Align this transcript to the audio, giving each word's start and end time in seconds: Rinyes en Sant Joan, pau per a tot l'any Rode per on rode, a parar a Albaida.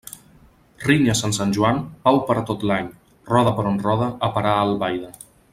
Rinyes 0.85 1.21
en 1.27 1.35
Sant 1.39 1.51
Joan, 1.57 1.83
pau 2.09 2.19
per 2.31 2.37
a 2.41 2.45
tot 2.49 2.67
l'any 2.71 2.89
Rode 3.35 3.55
per 3.61 3.69
on 3.75 3.81
rode, 3.87 4.11
a 4.29 4.35
parar 4.39 4.59
a 4.59 4.67
Albaida. 4.69 5.17